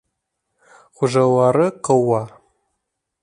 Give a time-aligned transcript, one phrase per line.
[1.01, 2.25] Хужалары ҡыуа.